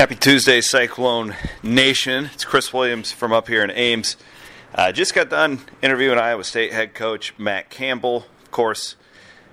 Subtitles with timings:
[0.00, 2.30] Happy Tuesday, Cyclone Nation.
[2.32, 4.16] It's Chris Williams from up here in Ames.
[4.74, 8.24] Uh, just got done interviewing Iowa State head coach Matt Campbell.
[8.42, 8.96] Of course,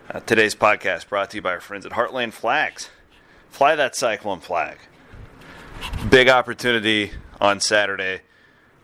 [0.09, 2.89] uh, today's podcast brought to you by our friends at Heartland Flags.
[3.49, 4.77] Fly that Cyclone flag.
[6.09, 7.11] Big opportunity
[7.41, 8.21] on Saturday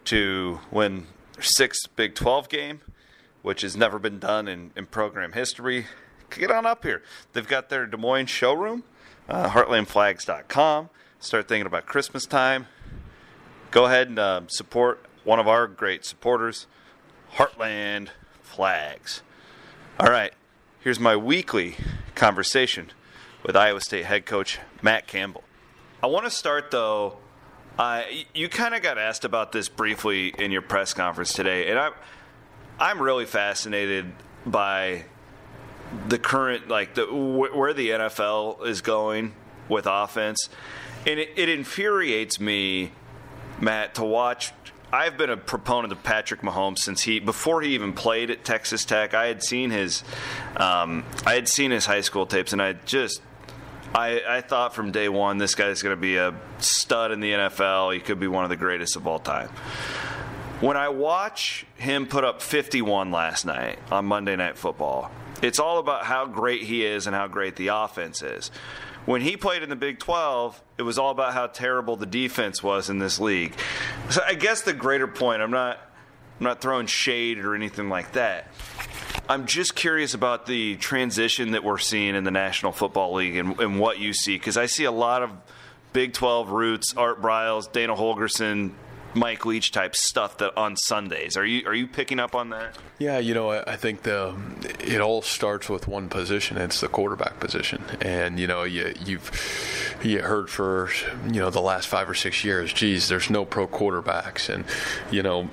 [0.03, 2.81] to win their sixth Big 12 game,
[3.41, 5.85] which has never been done in, in program history.
[6.29, 7.03] Get on up here.
[7.31, 8.83] They've got their Des Moines showroom,
[9.29, 10.89] uh, heartlandflags.com
[11.23, 12.67] start thinking about Christmas time,
[13.71, 16.67] go ahead and uh, support one of our great supporters,
[17.35, 18.09] Heartland
[18.41, 19.21] Flags.
[19.99, 20.33] All right,
[20.81, 21.77] here's my weekly
[22.13, 22.91] conversation
[23.41, 25.45] with Iowa State head coach Matt Campbell.
[26.03, 27.17] I want to start though.
[27.79, 28.03] Uh,
[28.35, 31.93] you kind of got asked about this briefly in your press conference today, and I'm
[32.79, 34.11] I'm really fascinated
[34.45, 35.05] by
[36.09, 39.33] the current like the where the NFL is going
[39.69, 40.49] with offense
[41.05, 42.91] and it, it infuriates me,
[43.59, 44.51] Matt, to watch.
[44.91, 48.85] I've been a proponent of Patrick Mahomes since he before he even played at Texas
[48.85, 49.13] Tech.
[49.13, 50.03] I had seen his,
[50.55, 53.21] um, I had seen his high school tapes, and I just
[53.95, 57.31] I, I, thought from day one this guy's going to be a stud in the
[57.31, 57.93] NFL.
[57.93, 59.49] He could be one of the greatest of all time.
[60.61, 65.11] When I watch him put up 51 last night on Monday Night Football,
[65.41, 68.49] it's all about how great he is and how great the offense is
[69.05, 72.63] when he played in the Big 12, it was all about how terrible the defense
[72.63, 73.53] was in this league.
[74.09, 75.79] So I guess the greater point, I'm not
[76.39, 78.47] I'm not throwing shade or anything like that.
[79.29, 83.59] I'm just curious about the transition that we're seeing in the National Football League and,
[83.59, 85.31] and what you see because I see a lot of
[85.93, 88.71] Big 12 roots, Art Briles, Dana Holgorsen,
[89.15, 91.37] Mike Leach type stuff that on Sundays.
[91.37, 92.75] Are you are you picking up on that?
[92.99, 94.35] Yeah, you know, I think the
[94.79, 96.57] it all starts with one position.
[96.57, 99.31] It's the quarterback position, and you know, you you've
[100.03, 100.89] you heard for
[101.27, 102.73] you know the last five or six years.
[102.73, 104.65] Geez, there's no pro quarterbacks, and
[105.11, 105.49] you know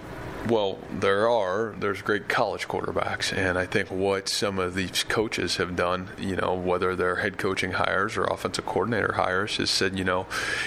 [0.48, 1.74] well, there are.
[1.78, 6.36] There's great college quarterbacks, and I think what some of these coaches have done, you
[6.36, 10.26] know, whether they're head coaching hires or offensive coordinator hires, is said, you know,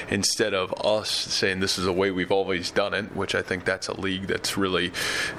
[0.10, 3.66] instead of us saying this is the way we've always done it, which I think
[3.66, 4.92] that's a league that's really,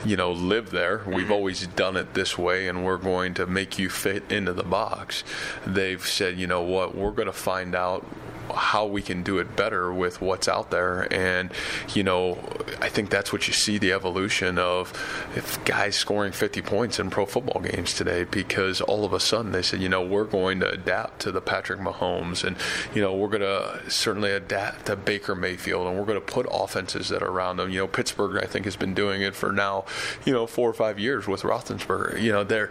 [0.05, 1.03] you know, lived there.
[1.06, 1.33] We've mm-hmm.
[1.33, 5.22] always done it this way, and we're going to make you fit into the box.
[5.66, 8.06] They've said, you know what, we're going to find out
[8.53, 11.12] how we can do it better with what's out there.
[11.12, 11.53] And,
[11.94, 12.38] you know,
[12.81, 14.93] I think that's what you see the evolution of
[15.37, 19.53] if guys scoring 50 points in pro football games today because all of a sudden
[19.53, 22.56] they said, you know, we're going to adapt to the Patrick Mahomes and,
[22.94, 26.47] you know, we're going to certainly adapt to Baker Mayfield and we're going to put
[26.50, 27.71] offenses that are around them.
[27.71, 29.84] You know, Pittsburgh, I think, has been doing it for now,
[30.25, 32.21] you know, four or five years with Roethlisberger.
[32.21, 32.71] You know, they're,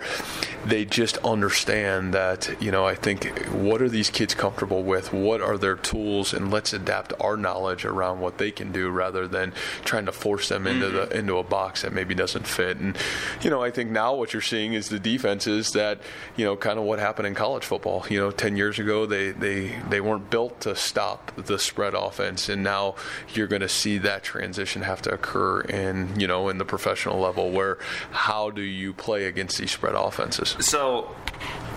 [0.65, 5.11] they just understand that, you know, I think what are these kids comfortable with?
[5.13, 9.27] What are their tools and let's adapt our knowledge around what they can do rather
[9.27, 9.53] than
[9.85, 11.09] trying to force them into mm-hmm.
[11.09, 12.77] the into a box that maybe doesn't fit.
[12.77, 12.97] And
[13.41, 16.01] you know, I think now what you're seeing is the defenses that
[16.35, 18.05] you know kind of what happened in college football.
[18.09, 22.49] You know, ten years ago they they they weren't built to stop the spread offense,
[22.49, 22.95] and now
[23.33, 27.19] you're going to see that transition have to occur in you know in the professional
[27.19, 27.77] level where
[28.11, 30.57] how do you play against these spread offenses?
[30.59, 31.15] So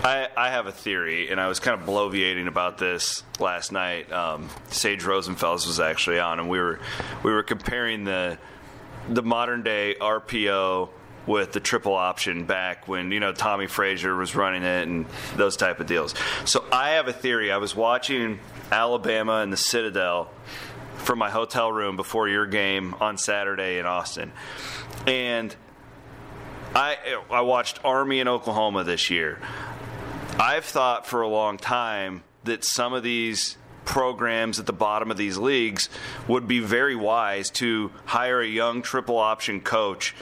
[0.03, 3.76] I, I have a theory, and I was kind of bloviating about this last night.
[3.77, 6.79] Um, Sage Rosenfels was actually on, and we were
[7.23, 8.37] we were comparing the
[9.09, 10.89] the modern day RPO
[11.25, 15.05] with the triple option back when you know Tommie Frazier was running it and
[15.35, 16.15] those type of deals.
[16.45, 17.51] So I have a theory.
[17.51, 18.39] I was watching
[18.71, 20.31] Alabama and the Citadel
[20.95, 24.31] from my hotel room before your game on Saturday in Austin,
[25.05, 25.55] and
[26.73, 26.97] I
[27.29, 29.39] I watched Army in Oklahoma this year.
[30.39, 35.17] I've thought for a long time that some of these programs at the bottom of
[35.17, 35.89] these leagues
[36.27, 40.13] would be very wise to hire a young triple option coach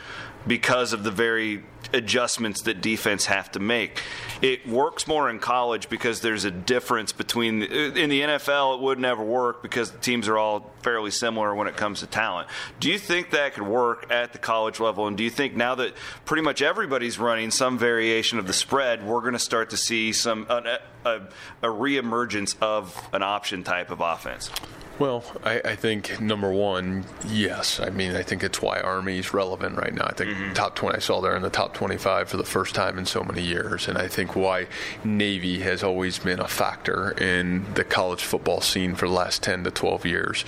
[0.48, 4.02] because of the very adjustments that defense have to make.
[4.42, 9.00] It works more in college because there's a difference between in the NFL it would
[9.00, 12.48] never work because the teams are all fairly similar when it comes to talent.
[12.80, 15.76] Do you think that could work at the college level and do you think now
[15.76, 15.94] that
[16.26, 20.14] pretty much everybody's running some variation of the spread, we're going to start to see
[20.14, 21.22] some a, a,
[21.62, 24.50] a reemergence of an option type of offense?
[24.98, 27.82] Well, I, I, think number one, yes.
[27.82, 30.06] I mean, I think it's why Army is relevant right now.
[30.06, 30.54] I think mm-hmm.
[30.54, 33.22] top 20, I saw there in the top 25 for the first time in so
[33.22, 33.90] many years.
[33.90, 34.68] And I think why
[35.04, 39.66] Navy has always been a factor in the college football scene for the last 10
[39.66, 40.46] to 12 years.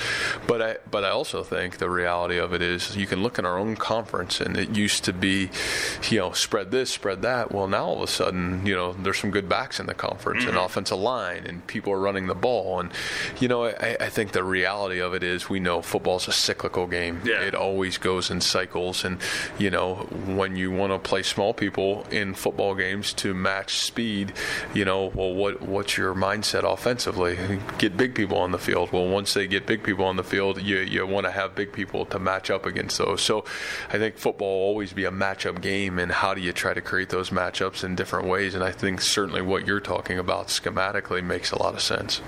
[0.47, 3.45] But I, but I also think the reality of it is you can look in
[3.45, 5.49] our own conference and it used to be,
[6.09, 7.51] you know, spread this, spread that.
[7.51, 10.41] Well, now all of a sudden, you know, there's some good backs in the conference
[10.45, 10.55] mm-hmm.
[10.55, 12.79] and offensive line and people are running the ball.
[12.79, 12.93] And,
[13.41, 16.85] you know, I, I think the reality of it is we know football's a cyclical
[16.85, 17.19] game.
[17.25, 17.41] Yeah.
[17.41, 19.17] It always goes in cycles, and
[19.57, 19.95] you know
[20.27, 24.33] when you want to play small people in football games to match speed,
[24.75, 27.59] you know, well, what what's your mindset offensively?
[27.79, 28.91] Get big people on the field.
[28.91, 31.73] Well, once they get big people on the field, you you want to have big
[31.73, 33.23] people to match up against those.
[33.23, 33.43] So,
[33.89, 36.81] I think football will always be a matchup game, and how do you try to
[36.81, 38.53] create those matchups in different ways?
[38.53, 42.21] And I think certainly what you're talking about schematically makes a lot of sense.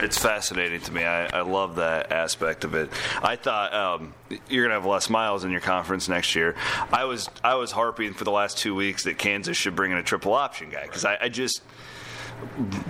[0.00, 1.04] It's fascinating to me.
[1.04, 2.90] I, I love that aspect of it.
[3.22, 4.14] I thought um,
[4.48, 6.56] you're gonna have Les Miles in your conference next year.
[6.92, 9.98] I was I was harping for the last two weeks that Kansas should bring in
[9.98, 11.62] a triple option guy because I, I just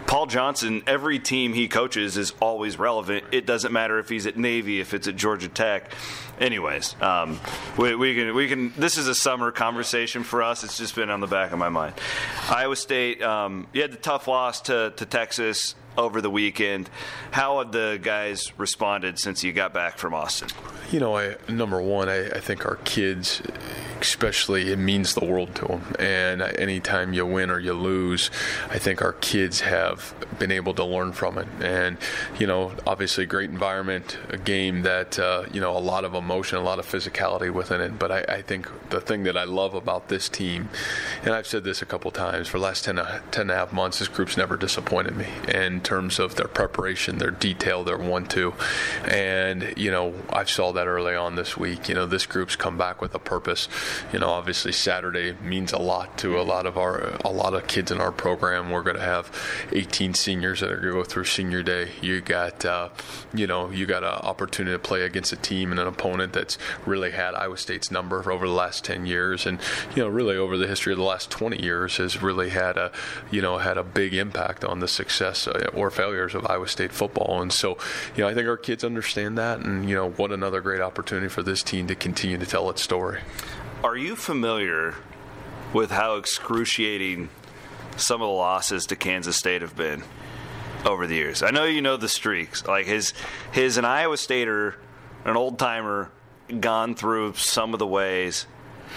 [0.06, 3.25] Paul Johnson, every team he coaches is always relevant.
[3.32, 5.91] It doesn't matter if he's at Navy, if it's at Georgia Tech.
[6.38, 7.41] Anyways, um,
[7.79, 8.73] we, we, can we can.
[8.76, 10.64] This is a summer conversation for us.
[10.64, 11.94] It's just been on the back of my mind.
[12.49, 16.91] Iowa State, um, you had the tough loss to, to Texas over the weekend.
[17.31, 20.49] How have the guys responded since you got back from Austin?
[20.91, 23.43] You know, I, number one, I, I think our kids,
[24.05, 25.95] especially, it means the world to them.
[25.99, 28.31] And anytime you win or you lose,
[28.71, 31.49] I think our kids have been able to learn from it.
[31.61, 31.97] And,
[32.39, 36.59] you know, obviously, great environment, a game that, uh, you know, a lot of emotion,
[36.59, 37.99] a lot of physicality within it.
[37.99, 40.69] But I, I, think the thing that I love about this team,
[41.23, 43.73] and I've said this a couple times, for the last 10, 10 and a half
[43.73, 48.27] months, this group's never disappointed me in terms of their preparation, their detail, their one
[48.27, 48.55] two.
[49.05, 51.89] And, you know, I saw that early on this week.
[51.89, 53.69] You know, this group's come back with a purpose.
[54.12, 57.67] You know, obviously Saturday means a lot to a lot of our a lot of
[57.67, 58.70] kids in our program.
[58.70, 59.31] We're going to have
[59.73, 61.91] 18 seniors that are going to go through senior day.
[62.00, 62.88] You got, uh,
[63.32, 66.58] you know, you got an opportunity to play against a team and an opponent that's
[66.87, 69.58] really had Iowa State's number over the last 10 years, and
[69.94, 72.93] you know, really over the history of the last 20 years has really had a,
[73.31, 76.93] you know, had a big impact on the success uh, or failures of Iowa State
[76.93, 77.41] football.
[77.41, 77.79] And so,
[78.17, 81.29] you know, I think our kids understand that, and you know, what another great opportunity
[81.29, 83.20] for this team to continue to tell its story.
[83.85, 84.95] Are you familiar
[85.75, 87.29] with how excruciating
[87.99, 90.03] some of the losses to Kansas State have been
[90.87, 91.43] over the years?
[91.43, 92.65] I know you know the streaks.
[92.65, 93.13] Like his
[93.53, 94.81] his an Iowa Stater,
[95.27, 96.11] an old timer,
[96.61, 98.47] gone through some of the ways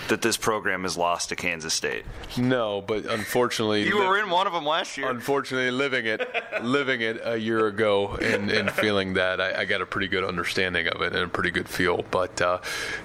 [0.09, 2.05] that this program has lost to Kansas State.
[2.38, 5.09] No, but unfortunately, you were in one of them last year.
[5.09, 6.21] Unfortunately, living it,
[6.61, 10.23] living it a year ago, and, and feeling that, I, I, got a pretty good
[10.23, 12.03] understanding of it and a pretty good feel.
[12.09, 12.59] But uh,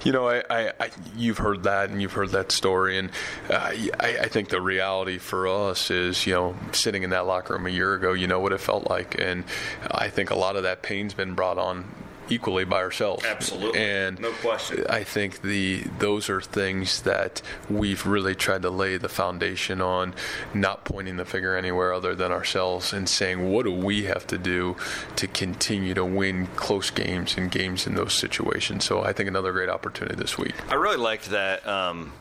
[0.05, 3.11] you know, I, I, you've heard that and you've heard that story, and
[3.51, 7.67] uh, I, think the reality for us is, you know, sitting in that locker room
[7.67, 9.45] a year ago, you know what it felt like, and
[9.91, 13.25] I think a lot of that pain's been brought on equally by ourselves.
[13.25, 14.85] Absolutely, and no question.
[14.89, 20.15] I think the those are things that we've really tried to lay the foundation on,
[20.55, 24.39] not pointing the finger anywhere other than ourselves, and saying what do we have to
[24.39, 24.77] do
[25.17, 28.85] to continue to win close games and games in those situations.
[28.85, 30.55] So I think another great opportunity this week.
[30.71, 31.67] I really liked that.
[31.67, 32.13] Um,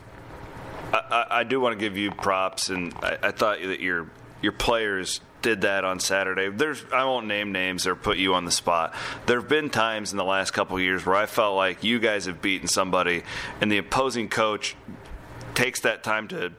[0.92, 4.10] I, I, I, do want to give you props, and I, I thought that your
[4.42, 6.48] your players did that on Saturday.
[6.48, 8.94] There's I won't name names or put you on the spot.
[9.26, 12.26] There have been times in the last couple years where I felt like you guys
[12.26, 13.22] have beaten somebody
[13.60, 14.76] and the opposing coach
[15.54, 16.52] takes that time to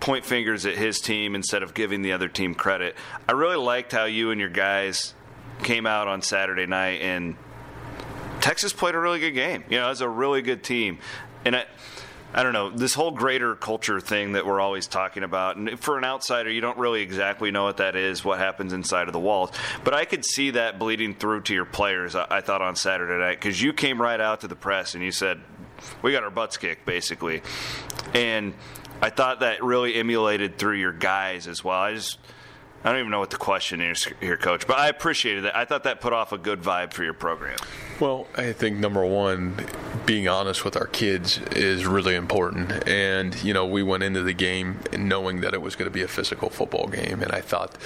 [0.00, 2.94] point fingers at his team instead of giving the other team credit.
[3.28, 5.14] I really liked how you and your guys
[5.62, 7.36] came out on Saturday night and
[8.40, 9.64] Texas played a really good game.
[9.70, 10.98] You know, it was a really good team.
[11.44, 11.64] And I
[12.34, 15.56] I don't know, this whole greater culture thing that we're always talking about.
[15.56, 19.06] And for an outsider, you don't really exactly know what that is, what happens inside
[19.06, 19.50] of the walls.
[19.84, 23.18] But I could see that bleeding through to your players, I, I thought, on Saturday
[23.18, 25.40] night, because you came right out to the press and you said,
[26.02, 27.42] we got our butts kicked, basically.
[28.12, 28.54] And
[29.00, 31.78] I thought that really emulated through your guys as well.
[31.78, 32.18] I just.
[32.84, 35.56] I don't even know what the question is here, Coach, but I appreciated that.
[35.56, 37.56] I thought that put off a good vibe for your program.
[37.98, 39.56] Well, I think number one,
[40.06, 42.88] being honest with our kids is really important.
[42.88, 46.02] And, you know, we went into the game knowing that it was going to be
[46.02, 47.22] a physical football game.
[47.22, 47.76] And I thought,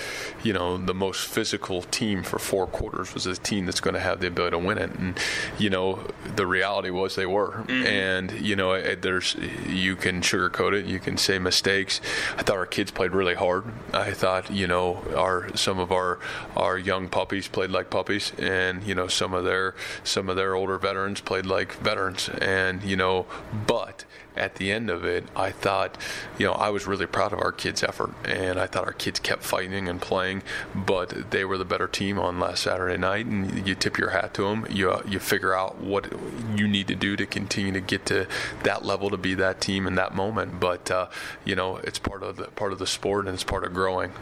[0.42, 4.00] you know, the most physical team for four quarters was a team that's going to
[4.00, 4.90] have the ability to win it.
[4.90, 5.18] And,
[5.58, 7.64] you know, the reality was they were.
[7.66, 7.86] Mm-hmm.
[7.86, 9.34] And, you know, there's,
[9.66, 12.00] you can sugarcoat it, you can say mistakes.
[12.36, 13.64] I thought our kids played really hard.
[13.94, 16.18] I thought, you know, our, some of our,
[16.54, 18.32] our young puppies played like puppies.
[18.38, 19.74] And, you know, some of their,
[20.04, 23.26] some of their older veterans played like veterans, and you know,
[23.66, 24.04] but
[24.36, 25.98] at the end of it, I thought,
[26.38, 29.20] you know, I was really proud of our kids' effort, and I thought our kids
[29.20, 30.42] kept fighting and playing,
[30.74, 34.32] but they were the better team on last Saturday night, and you tip your hat
[34.34, 34.66] to them.
[34.70, 36.12] You uh, you figure out what
[36.56, 38.26] you need to do to continue to get to
[38.62, 40.60] that level to be that team in that moment.
[40.60, 41.08] But uh,
[41.44, 44.12] you know, it's part of the part of the sport, and it's part of growing.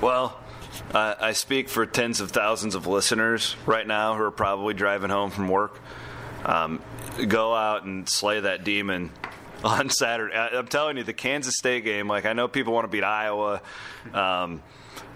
[0.00, 0.38] Well
[0.92, 5.10] Uh, I speak for tens of thousands of listeners right now who are probably driving
[5.10, 5.80] home from work.
[6.46, 6.80] Um,
[7.26, 9.10] go out and slay that demon
[9.64, 10.34] on Saturday.
[10.34, 12.08] I, am telling you, the Kansas State game.
[12.08, 13.60] Like I know people want to beat Iowa.
[14.14, 14.62] Um,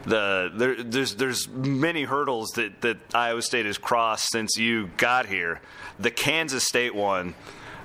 [0.05, 5.27] the there, there's there's many hurdles that that Iowa State has crossed since you got
[5.27, 5.61] here.
[5.99, 7.35] The Kansas State one.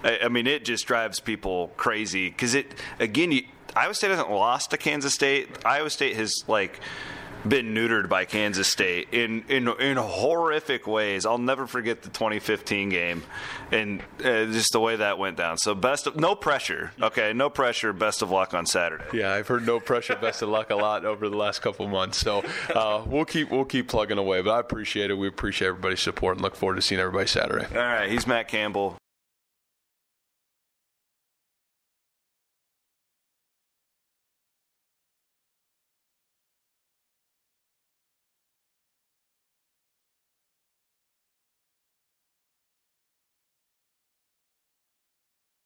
[0.03, 3.31] I, I mean, it just drives people crazy because it again.
[3.31, 3.43] You,
[3.75, 5.49] Iowa State hasn't lost to Kansas State.
[5.65, 6.79] Iowa State has like
[7.47, 11.25] been neutered by Kansas State in in in horrific ways.
[11.25, 13.23] I'll never forget the 2015 game
[13.71, 15.57] and uh, just the way that went down.
[15.57, 16.91] So best of no pressure.
[17.01, 17.93] Okay, no pressure.
[17.93, 19.05] Best of luck on Saturday.
[19.13, 20.15] Yeah, I've heard no pressure.
[20.15, 22.17] Best of luck a lot over the last couple months.
[22.17, 24.41] So uh, we'll keep we'll keep plugging away.
[24.41, 25.15] But I appreciate it.
[25.15, 27.65] We appreciate everybody's support and look forward to seeing everybody Saturday.
[27.75, 28.97] All right, he's Matt Campbell.